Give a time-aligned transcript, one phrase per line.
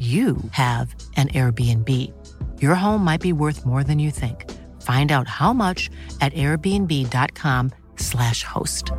[0.00, 1.88] you have an Airbnb.
[2.62, 4.50] Your home might be worth more than you think.
[4.80, 5.90] Find out how much
[6.22, 8.92] at airbnb.com/slash host.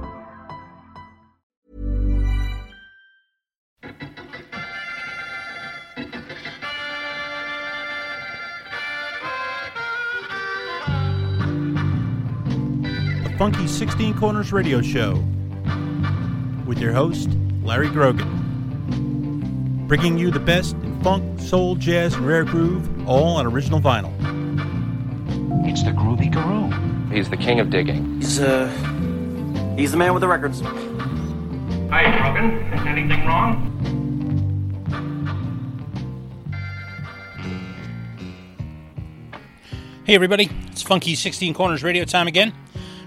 [13.23, 15.13] The Funky 16 Corners Radio Show
[16.67, 17.31] with your host,
[17.63, 18.37] Larry Grogan.
[19.87, 24.13] Bringing you the best funk, soul, jazz, and rare groove, all on original vinyl.
[25.67, 26.69] It's the Groovy Guru.
[27.13, 28.21] He's the king of digging.
[28.21, 28.67] He's, uh,
[29.75, 30.61] he's the man with the records.
[31.89, 32.87] Hi, Brogan.
[32.87, 33.67] Anything wrong?
[40.03, 40.49] Hey, everybody.
[40.71, 42.53] It's Funky 16 Corners Radio time again.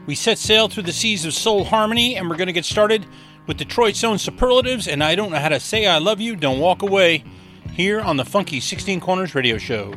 [0.07, 3.07] We set sail through the seas of soul harmony, and we're going to get started
[3.47, 6.59] with Detroit's own superlatives, and I don't know how to say I love you, don't
[6.59, 7.25] walk away,
[7.75, 9.93] here on the Funky 16 Corners Radio Show.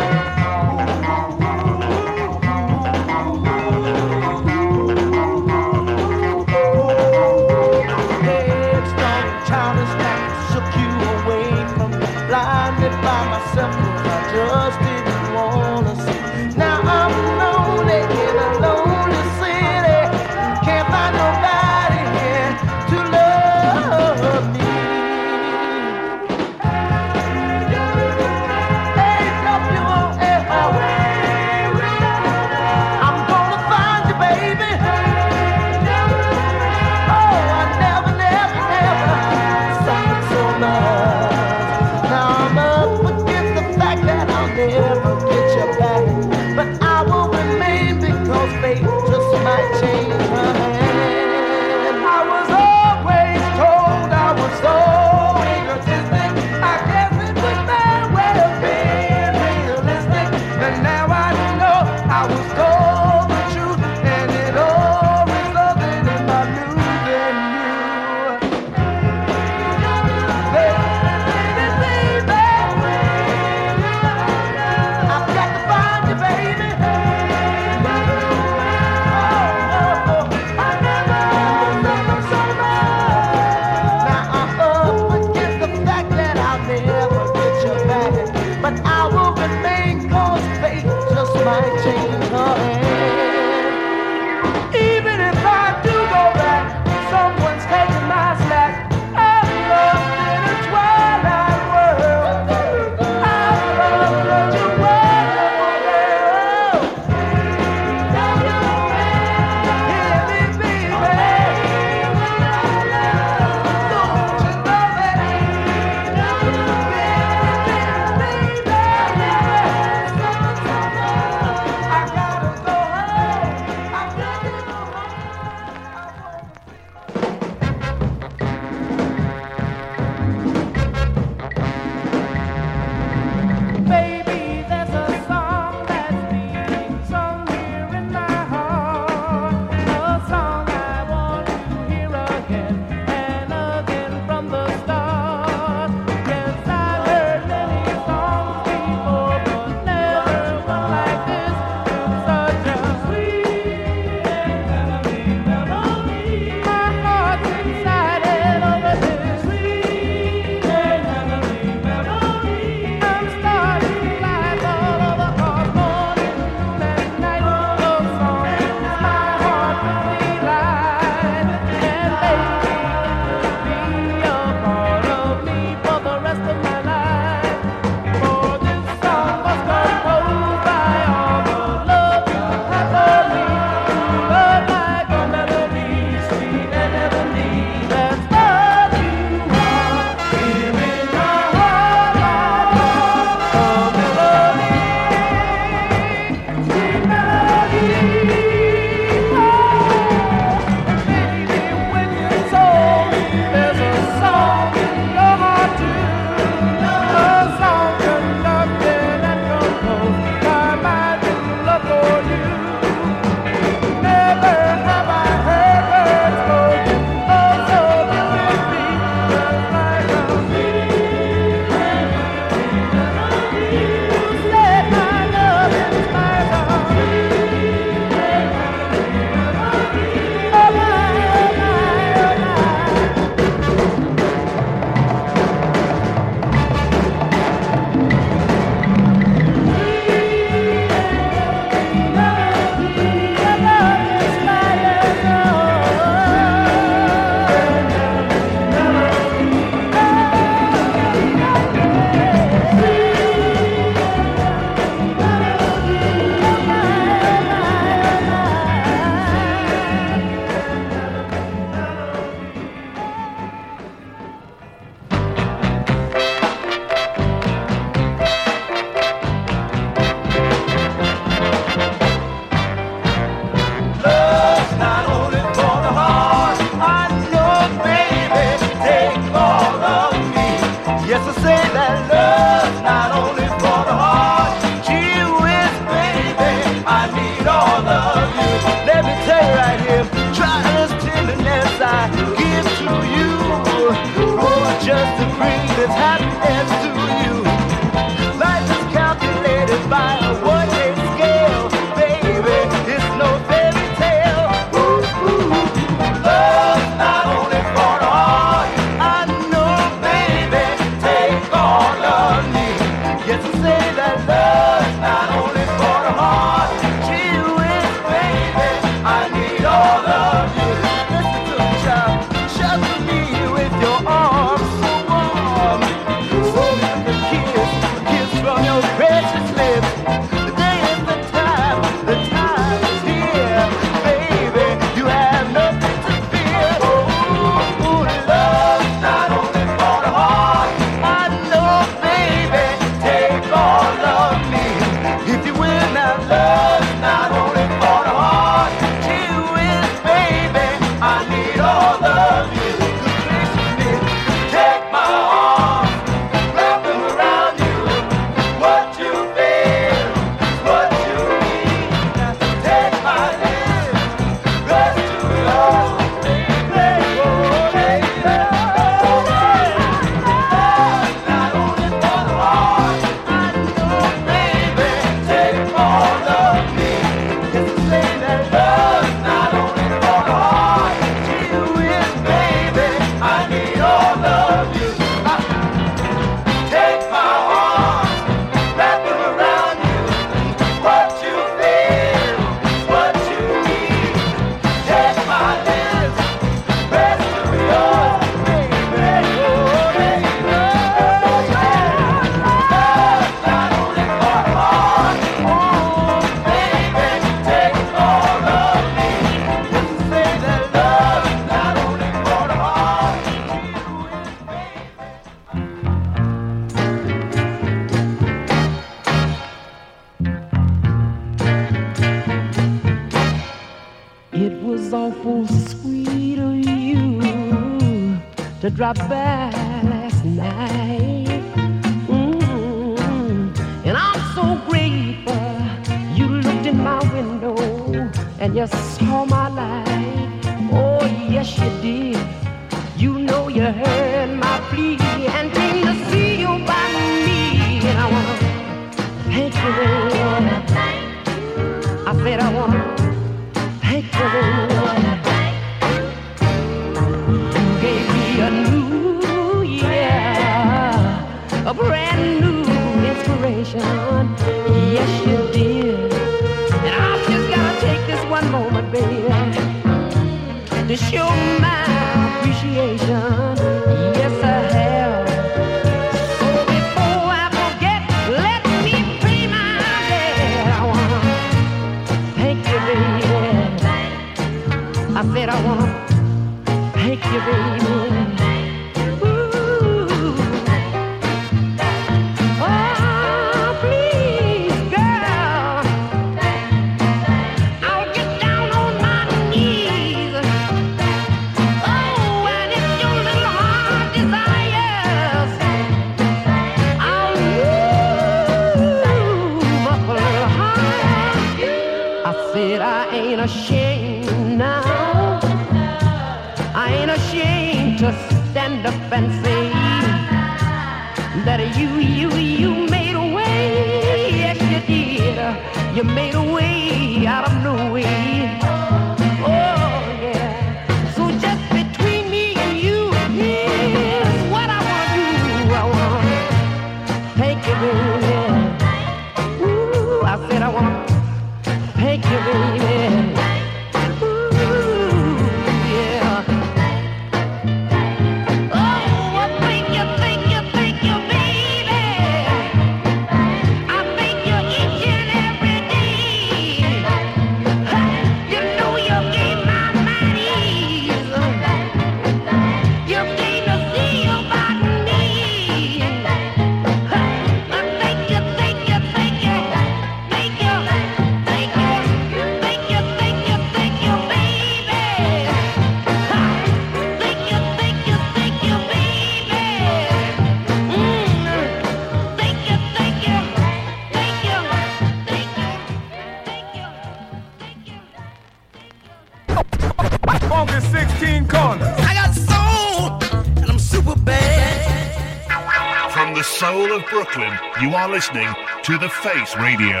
[597.12, 597.52] Brooklyn,
[597.82, 598.48] you are listening
[598.84, 600.00] to The Face Radio.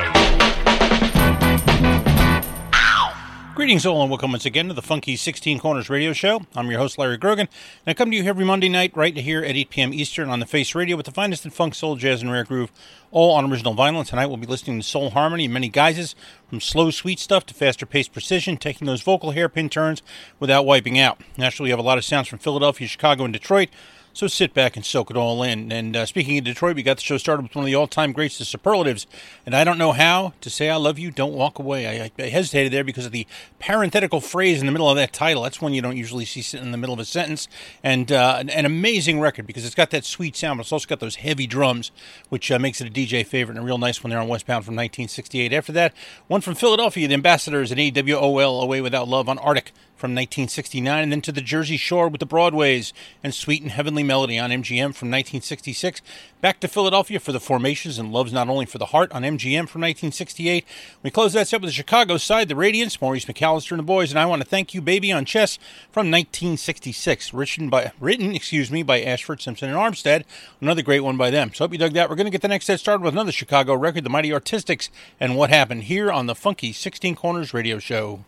[3.54, 6.46] Greetings, all, and welcome once again to the Funky 16 Corners Radio Show.
[6.56, 7.48] I'm your host, Larry Grogan,
[7.84, 9.92] and I come to you every Monday night right here at 8 p.m.
[9.92, 12.72] Eastern on the Face Radio with the finest in funk, soul, jazz, and rare groove,
[13.10, 14.06] all on original vinyl.
[14.06, 16.14] Tonight we'll be listening to Soul Harmony in many guises,
[16.48, 20.00] from slow, sweet stuff to faster paced precision, taking those vocal hairpin turns
[20.40, 21.20] without wiping out.
[21.36, 23.68] Naturally, we have a lot of sounds from Philadelphia, Chicago, and Detroit.
[24.14, 25.72] So sit back and soak it all in.
[25.72, 28.12] And uh, speaking of Detroit, we got the show started with one of the all-time
[28.12, 29.06] greats, the Superlatives.
[29.46, 31.86] And I don't know how to say I love you, don't walk away.
[31.86, 33.26] I, I, I hesitated there because of the
[33.58, 35.44] parenthetical phrase in the middle of that title.
[35.44, 37.48] That's one you don't usually see sitting in the middle of a sentence.
[37.82, 40.86] And uh, an, an amazing record because it's got that sweet sound, but it's also
[40.86, 41.90] got those heavy drums,
[42.28, 44.66] which uh, makes it a DJ favorite and a real nice one there on Westbound
[44.66, 45.54] from 1968.
[45.54, 45.94] After that,
[46.26, 51.12] one from Philadelphia, the Ambassadors and AWOL, Away Without Love on Arctic from 1969, and
[51.12, 52.92] then to the Jersey Shore with the Broadways
[53.22, 56.02] and Sweet and Heavenly Melody on MGM from 1966.
[56.40, 59.68] Back to Philadelphia for the Formations and Love's Not Only for the Heart on MGM
[59.68, 60.64] from 1968.
[61.04, 64.10] We close that set with the Chicago side, the Radiants, Maurice McAlister and the Boys,
[64.10, 65.56] and I want to thank you, Baby on Chess
[65.92, 70.24] from 1966, written by written, excuse me, by Ashford Simpson and Armstead.
[70.60, 71.54] Another great one by them.
[71.54, 72.10] So hope you dug that.
[72.10, 74.90] We're going to get the next set started with another Chicago record, the Mighty Artistics,
[75.20, 78.24] and what happened here on the Funky 16 Corners Radio Show.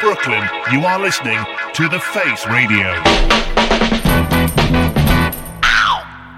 [0.00, 2.90] Brooklyn, you are listening to The Face Radio.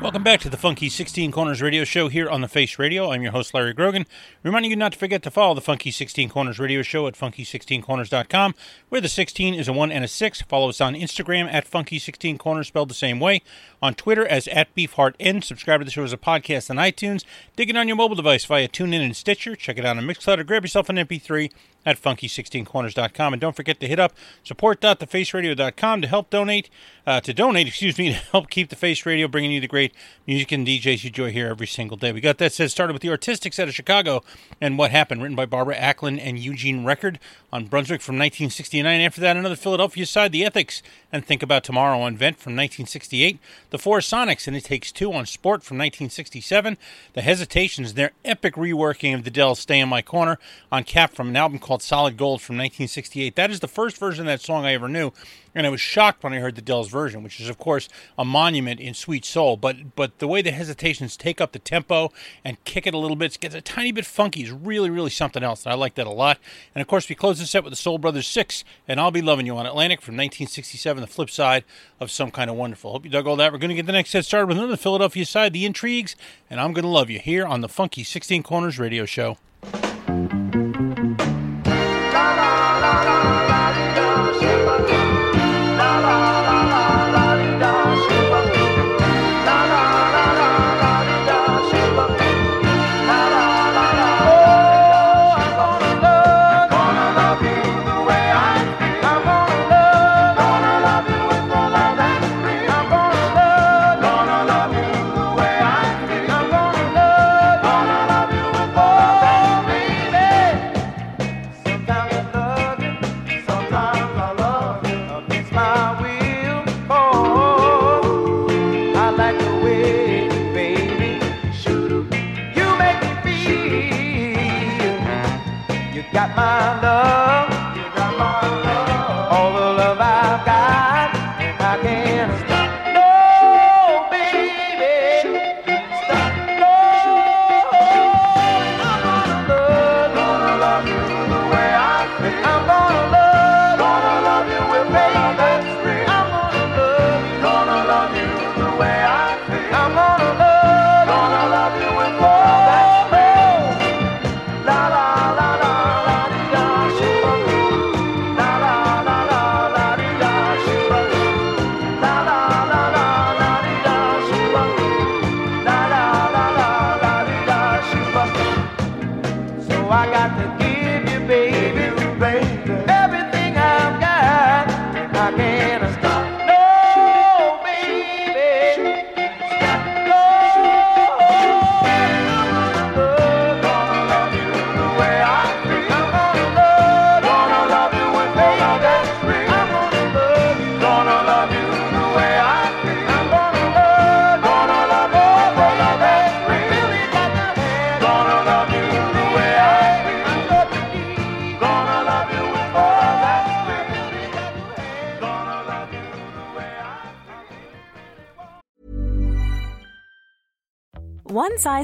[0.02, 3.12] Welcome back to the Funky 16 Corners radio show here on the Face Radio.
[3.12, 4.04] I'm your host, Larry Grogan,
[4.42, 8.56] reminding you not to forget to follow the Funky 16 Corners radio show at funky16corners.com,
[8.88, 10.42] where the 16 is a 1 and a 6.
[10.42, 13.42] Follow us on Instagram at Funky16Corners, spelled the same way,
[13.80, 15.44] on Twitter as at BeefHeartN.
[15.44, 17.24] Subscribe to the show as a podcast on iTunes.
[17.54, 19.54] Dig it on your mobile device via TuneIn and Stitcher.
[19.54, 21.52] Check it out on Mixcloud or grab yourself an MP3
[21.84, 23.32] at funky16corners.com.
[23.32, 24.12] And don't forget to hit up
[24.44, 26.70] support.thefaceradio.com to help donate,
[27.06, 29.92] uh, to donate, excuse me, to help keep the Face Radio bringing you the great
[30.26, 32.12] music and DJs you enjoy here every single day.
[32.12, 34.22] We got that said started with the Artistics out of Chicago
[34.60, 37.18] and What Happened, written by Barbara Acklin and Eugene Record
[37.52, 39.00] on Brunswick from 1969.
[39.00, 43.38] After that, another Philadelphia side, The Ethics and Think About Tomorrow on Vent from 1968.
[43.70, 46.78] The Four Sonics and It Takes Two on Sport from 1967.
[47.12, 50.38] The Hesitations, their epic reworking of the Dell's Stay in My Corner
[50.70, 53.36] on Kapp from an album called Solid Gold from 1968.
[53.36, 55.12] That is the first version of that song I ever knew,
[55.54, 57.88] and I was shocked when I heard the Dell's version, which is of course
[58.18, 59.56] a monument in sweet soul.
[59.56, 62.12] But but the way the Hesitations take up the tempo
[62.44, 65.10] and kick it a little bit, it gets a tiny bit funky, is really really
[65.10, 65.64] something else.
[65.64, 66.38] And I like that a lot.
[66.74, 69.22] And of course we close the set with the Soul Brothers Six and I'll Be
[69.22, 71.64] Loving You on Atlantic from 1967, the flip side
[72.00, 72.92] of Some Kind of Wonderful.
[72.92, 73.52] Hope you dug all that.
[73.52, 76.16] We're going to get the next set started with another Philadelphia side, The Intrigues,
[76.50, 79.38] and I'm going to love you here on the Funky 16 Corners Radio Show.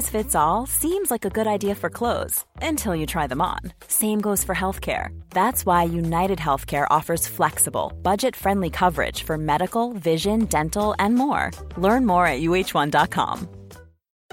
[0.09, 3.59] Fits all seems like a good idea for clothes until you try them on.
[3.87, 5.09] Same goes for healthcare.
[5.31, 11.51] That's why United Healthcare offers flexible, budget friendly coverage for medical, vision, dental, and more.
[11.77, 13.47] Learn more at uh1.com.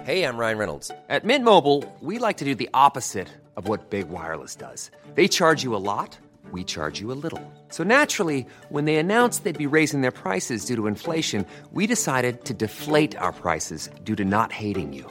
[0.02, 0.90] Hey, I'm Ryan Reynolds.
[1.08, 4.90] At Mint Mobile, we like to do the opposite of what Big Wireless does.
[5.14, 6.18] They charge you a lot,
[6.52, 7.42] we charge you a little.
[7.70, 12.44] So naturally, when they announced they'd be raising their prices due to inflation, we decided
[12.44, 15.10] to deflate our prices due to not hating you.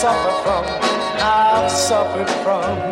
[0.00, 0.64] suffer from,
[1.20, 2.87] I've suffered from.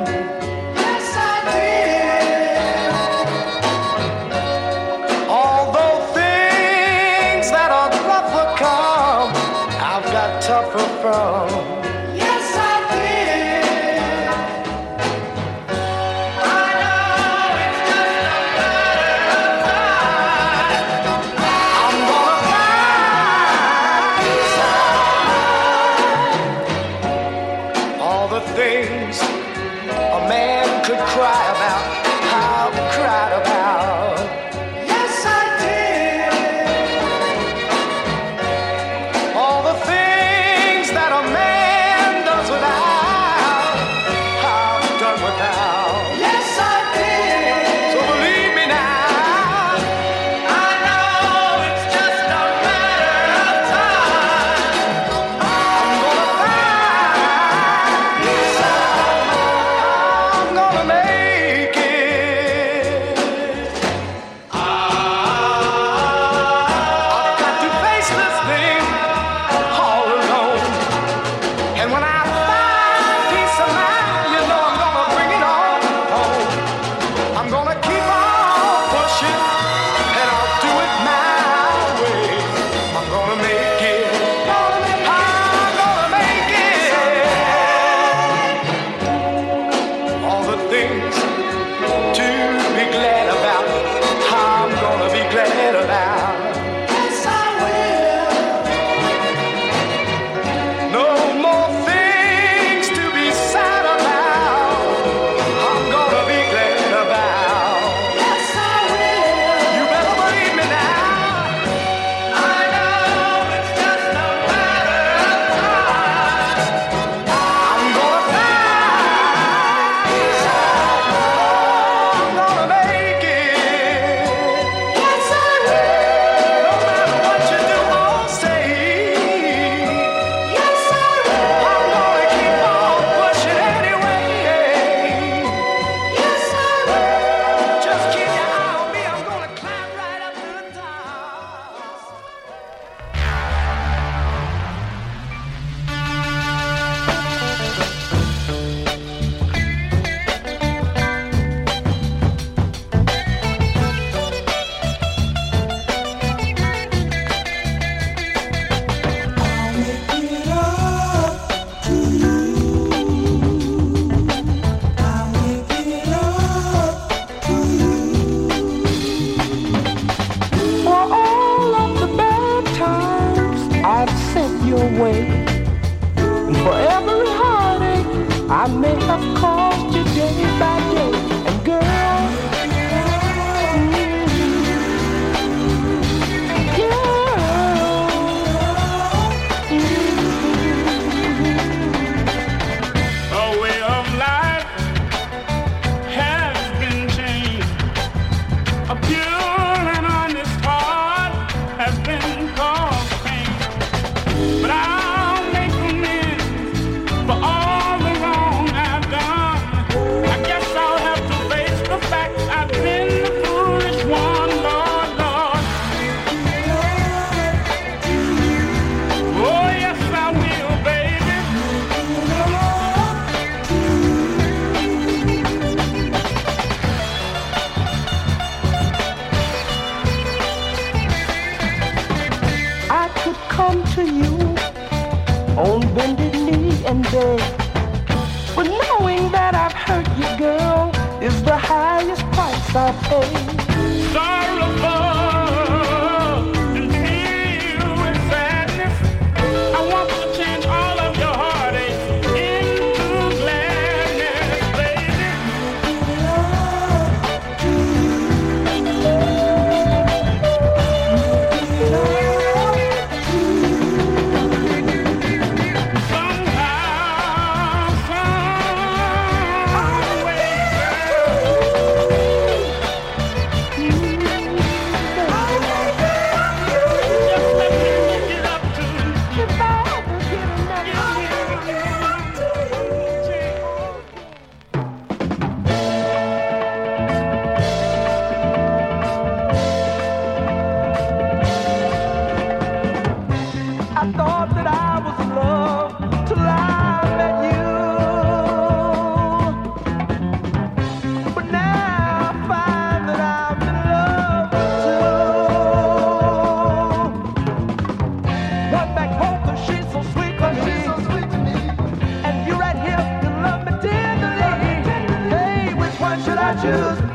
[316.67, 317.06] Yeah.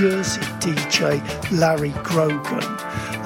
[0.00, 1.20] Jersey DJ
[1.50, 2.64] Larry Grogan,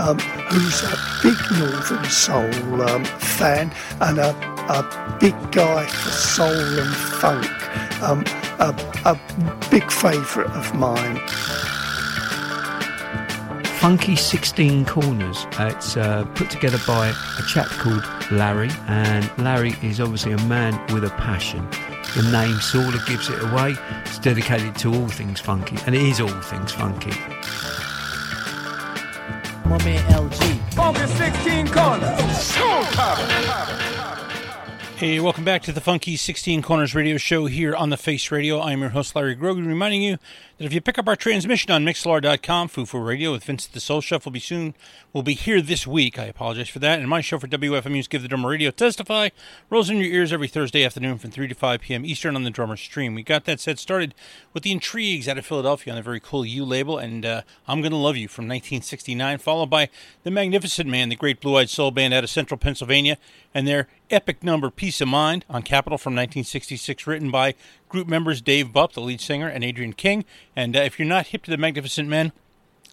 [0.01, 0.19] um,
[0.51, 4.31] who's a big Northern Soul um, fan and a,
[4.69, 7.49] a big guy for soul and funk,
[8.03, 8.25] um,
[8.59, 11.21] a, a big favourite of mine.
[13.79, 15.47] Funky 16 Corners.
[15.61, 20.75] It's uh, put together by a chap called Larry, and Larry is obviously a man
[20.93, 21.69] with a passion.
[22.15, 23.75] The name sort of gives it away.
[24.05, 27.11] It's dedicated to all things funky, and it is all things funky.
[29.69, 30.75] My man LG.
[30.75, 32.55] Funky 16 Corners.
[34.97, 38.61] Hey, welcome back to the Funky 16 Corners radio show here on the Face Radio.
[38.61, 40.19] I'm your host, Larry Grogan, reminding you
[40.59, 44.01] that if you pick up our transmission on Mixlr.com, Fufu Radio with Vince the Soul
[44.01, 44.75] Chef will be soon,
[45.13, 46.19] will be here this week.
[46.19, 47.01] I apologize for that.
[47.01, 49.31] And my show for WFMU's Give the Drummer Radio Testify
[49.69, 52.07] rolls in your ears every Thursday afternoon from 3 to 5 p.m.
[52.07, 53.15] Eastern on the Drummer Stream.
[53.15, 54.15] We got that set started
[54.53, 57.83] with the Intrigues out of Philadelphia on the very cool Yew label and uh, I'm
[57.83, 59.89] Gonna Love You from 1969, followed by
[60.23, 63.19] The Magnificent Men, the great blue eyed soul band out of central Pennsylvania,
[63.53, 67.55] and their epic number Peace of Mind on Capitol from 1966, written by
[67.95, 70.25] group members Dave Bupp, the lead singer, and Adrian King.
[70.57, 72.33] And uh, if you're not hip to the Magnificent Men,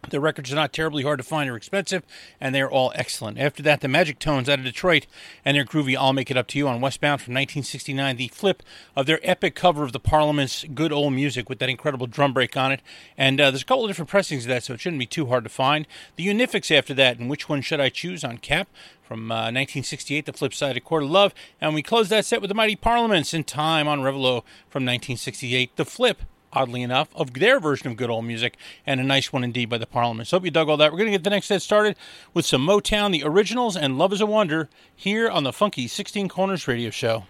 [0.10, 2.04] the records are not terribly hard to find or expensive,
[2.40, 3.38] and they're all excellent.
[3.40, 5.06] After that, the Magic Tones out of Detroit
[5.46, 8.64] and their groovy I'll Make It Up to You on Westbound from 1969, the flip
[8.96, 12.58] of their epic cover of the Parliament's Good Old Music with that incredible drum break
[12.58, 12.82] on it.
[13.18, 15.28] And uh, there's a couple of different pressings of that, so it shouldn't be too
[15.28, 15.88] hard to find.
[16.16, 18.68] The Unifics after that, and Which One Should I Choose on Kapp
[19.04, 21.34] from uh, 1968, the flip side of Court of Love.
[21.60, 25.76] And we close that set with the Mighty Parliaments in Time on Revilot from 1968,
[25.76, 26.22] the flip
[26.54, 29.78] oddly enough, of their version of good old music, and a nice one indeed by
[29.78, 30.32] the Parliaments.
[30.32, 30.92] Hope you dug all that.
[30.92, 31.96] We're going to get the next set started
[32.34, 36.30] with some Motown, the originals, and Love is a Wonder here on the Funky 16
[36.30, 37.26] Corners radio show.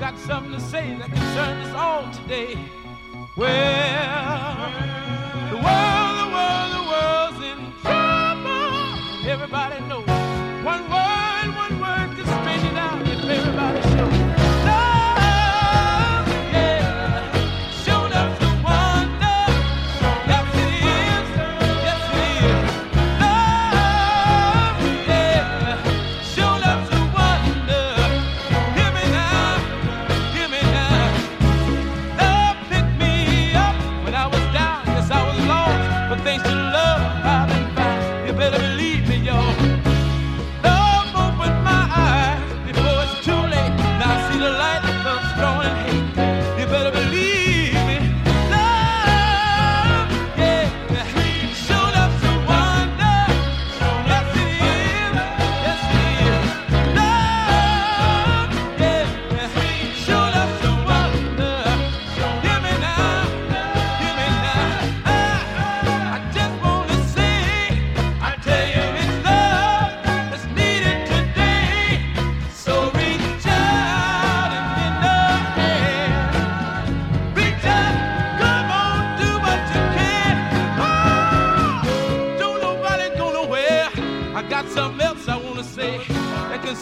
[0.00, 2.58] Got something to say that concerns us all today.
[3.36, 4.70] Well,
[5.48, 6.01] the world,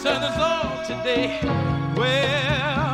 [0.03, 1.39] that concerns us all today.
[1.95, 2.90] Well,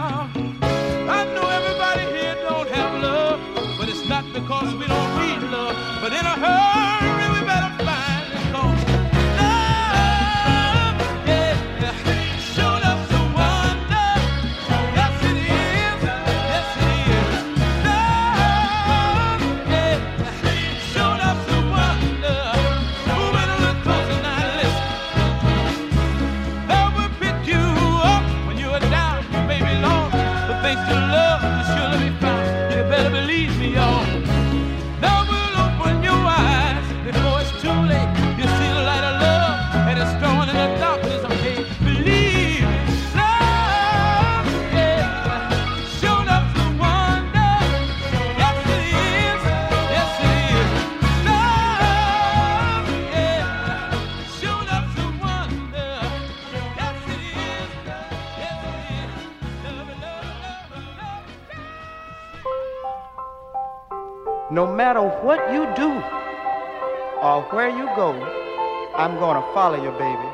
[69.58, 70.30] follow your baby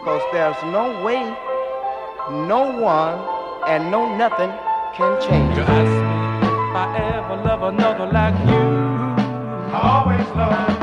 [0.00, 1.22] because there's no way,
[2.50, 3.16] no one,
[3.68, 4.50] and no nothing
[4.96, 5.56] can change.
[5.56, 8.64] You ask me if I ever love another like you.
[9.72, 10.80] I Always love.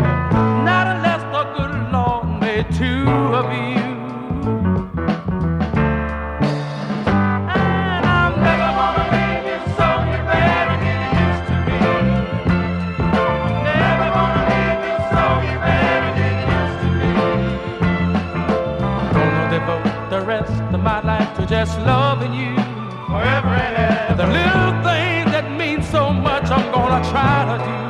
[0.64, 3.95] Not unless the good Lord made two of you.
[21.46, 22.56] to just loving you
[23.08, 24.16] forever and ever.
[24.16, 27.85] The little things that mean so much, I'm gonna try to do.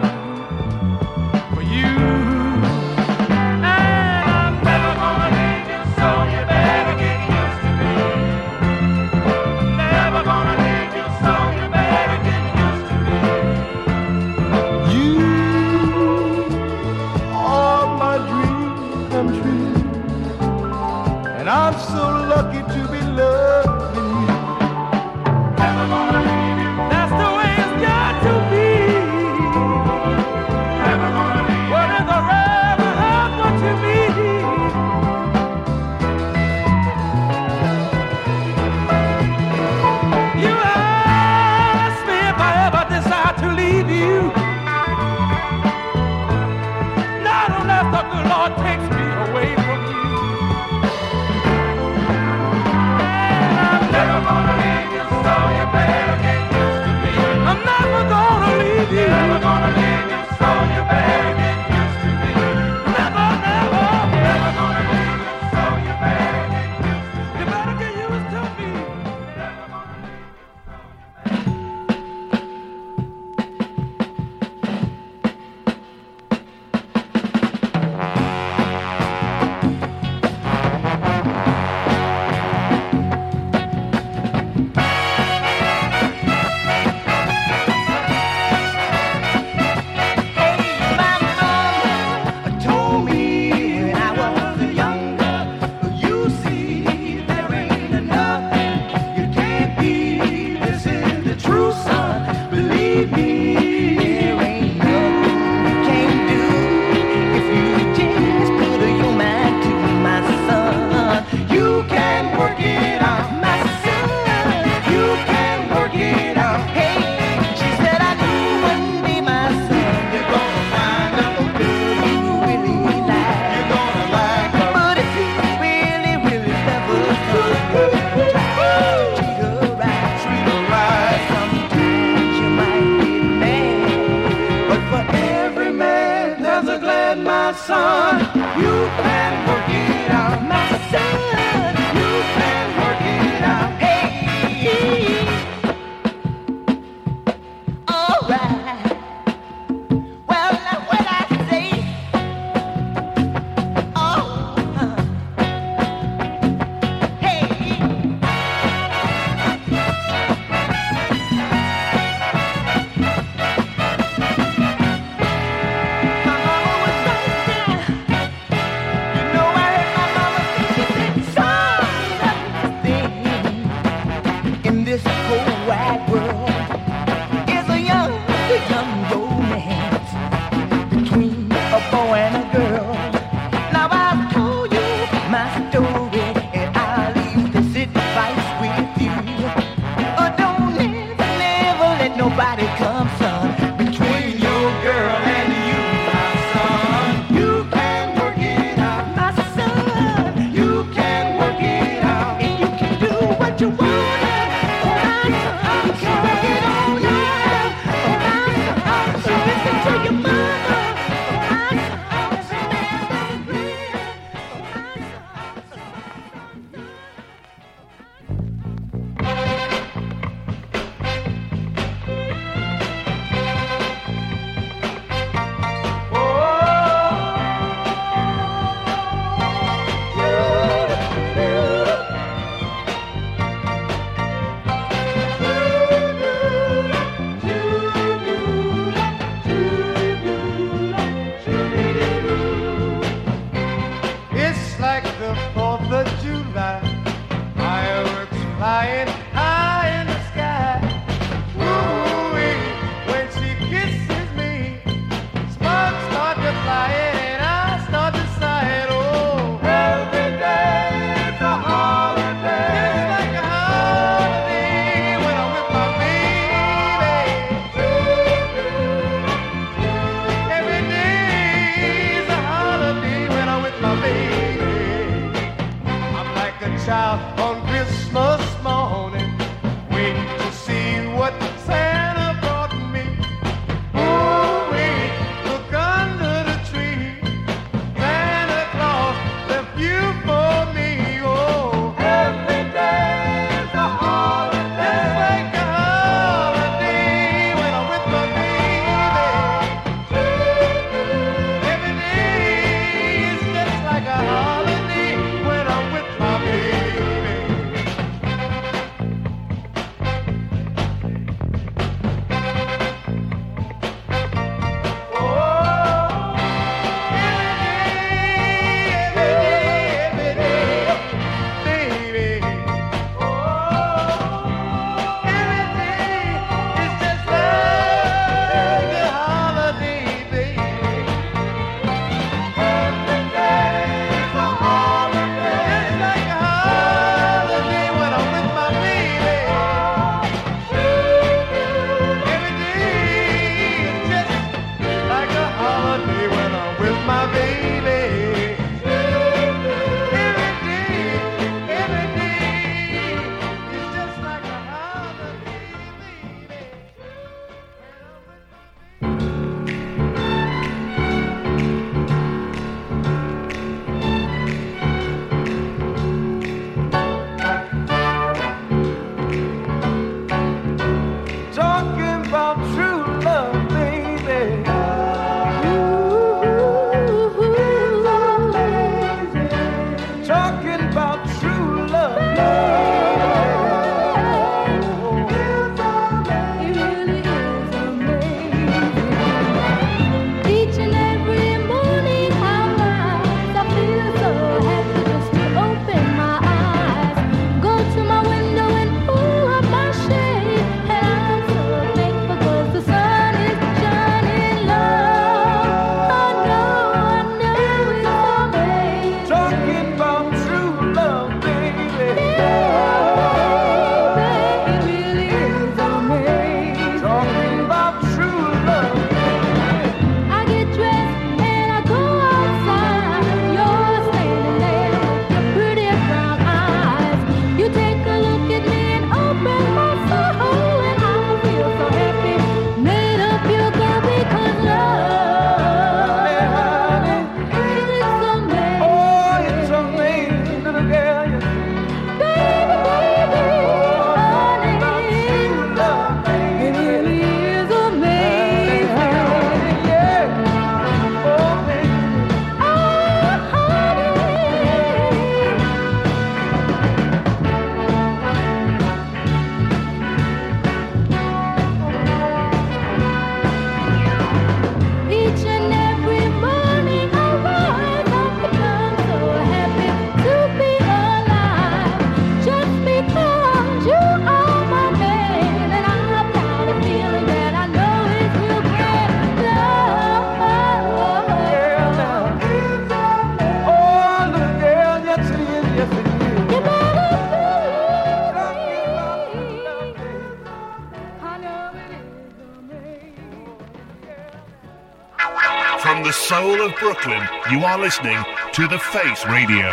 [496.36, 498.22] Soul of Brooklyn, you are listening
[498.52, 499.72] to The Face Radio.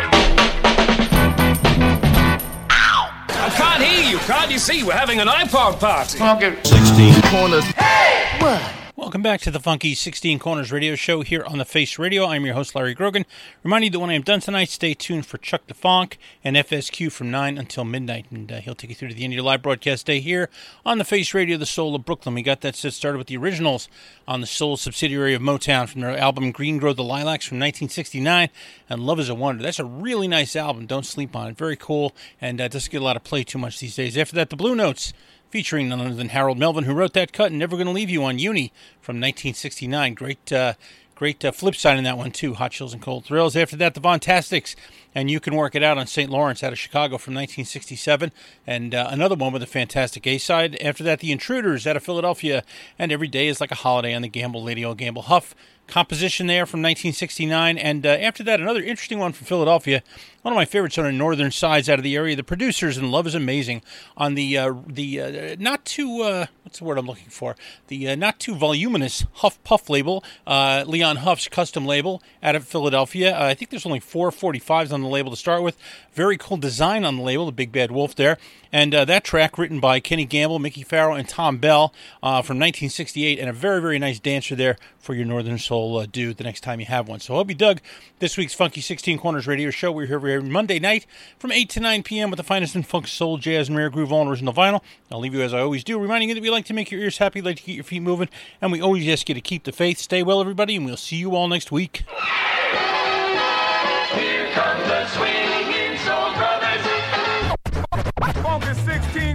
[3.27, 4.17] I can't hear you.
[4.19, 4.81] Can't you see?
[4.81, 6.19] We're having an iPod party.
[6.19, 7.65] Funky 16 corners.
[7.65, 8.37] Hey!
[8.39, 8.82] What?
[9.23, 12.25] Welcome back to the Funky 16 Corners radio show here on the Face Radio.
[12.25, 13.25] I'm your host, Larry Grogan.
[13.63, 17.09] Reminding you that when I am done tonight, stay tuned for Chuck DeFonk and FSQ
[17.09, 18.25] from 9 until midnight.
[18.31, 20.49] And uh, he'll take you through to the end of your live broadcast day here
[20.85, 22.35] on the Face Radio, the Soul of Brooklyn.
[22.35, 23.87] We got that set started with the originals
[24.27, 28.49] on the Soul subsidiary of Motown from their album Green Grow the Lilacs from 1969
[28.89, 29.63] and Love is a Wonder.
[29.63, 30.85] That's a really nice album.
[30.85, 31.57] Don't sleep on it.
[31.57, 34.17] Very cool and uh, doesn't get a lot of play too much these days.
[34.17, 35.13] After that, the Blue Notes
[35.53, 38.23] featuring none other than Harold Melvin, who wrote that cut and Never Gonna Leave You
[38.23, 40.15] on Uni from 1969.
[40.15, 40.73] Great, uh,
[41.13, 42.55] great uh, flip side in that one, too.
[42.55, 43.55] Hot Chills and Cold Thrills.
[43.55, 44.75] After that, the Vontastics,
[45.15, 46.29] and You Can Work It Out on St.
[46.29, 48.31] Lawrence out of Chicago from 1967.
[48.65, 50.77] And uh, another one with a fantastic A side.
[50.81, 52.63] After that, The Intruders out of Philadelphia,
[52.97, 55.55] and Every Day is Like a Holiday on the Gamble Lady O Gamble Huff
[55.87, 57.77] composition there from 1969.
[57.77, 60.01] And uh, after that, another interesting one from Philadelphia.
[60.41, 62.35] One of my favorites on the northern sides out of the area.
[62.35, 63.81] The producers and Love is Amazing
[64.17, 67.55] on the uh, the uh, not too uh, what's the word I'm looking for
[67.87, 72.67] the uh, not too voluminous Huff Puff label, uh, Leon Huff's custom label out of
[72.67, 73.39] Philadelphia.
[73.39, 75.77] I think there's only four 45s on the label to start with.
[76.13, 78.37] Very cool design on the label, the Big Bad Wolf there.
[78.71, 81.93] And uh, that track written by Kenny Gamble, Mickey Farrell, and Thom Bell
[82.23, 86.05] uh, from 1968, and a very very nice dancer there for your Northern Soul uh,
[86.05, 87.19] dude the next time you have one.
[87.19, 87.81] So I hope you dug
[88.19, 89.91] this week's Funky 16 Corners radio show.
[89.91, 91.05] We're here every Monday night
[91.37, 92.31] from 8 to 9 p.m.
[92.31, 94.81] with the finest in funk, soul, jazz, and rare groove on original vinyl.
[95.11, 97.01] I'll leave you as I always do, reminding you that we like to make your
[97.01, 98.29] ears happy, like to get your feet moving,
[98.61, 99.99] and we always ask you to keep the faith.
[99.99, 102.05] Stay well, everybody, and we'll see you all next week.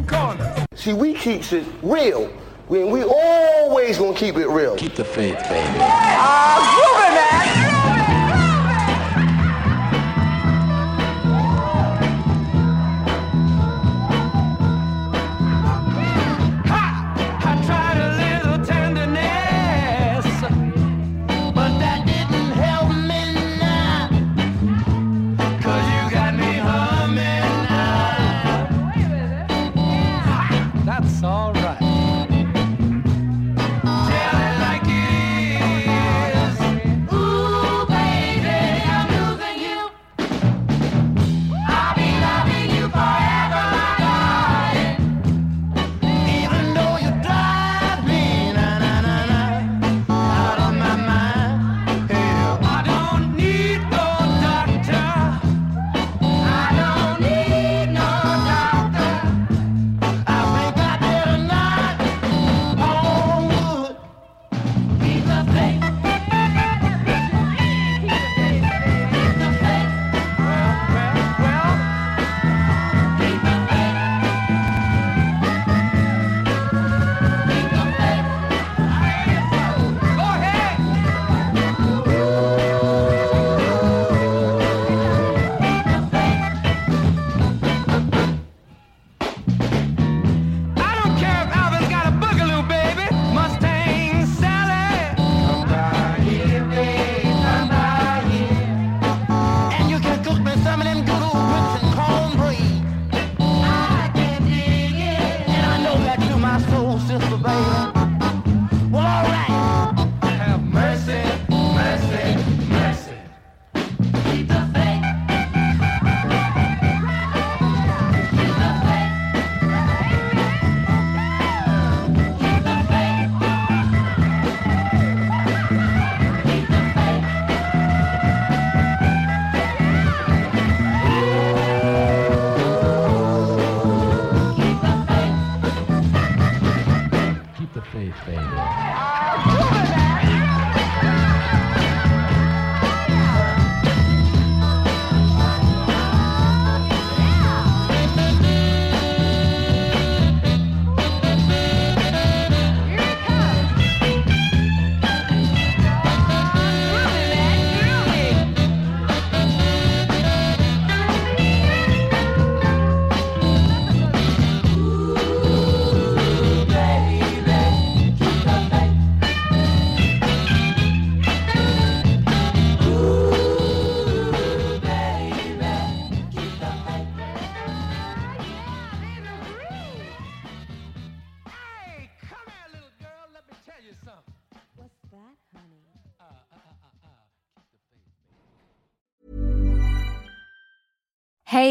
[0.06, 0.66] corners.
[0.74, 2.32] See, we keeps it real.
[2.68, 4.76] We, we always gonna keep it real.
[4.76, 5.78] Keep the faith, baby.
[5.80, 6.87] Ah,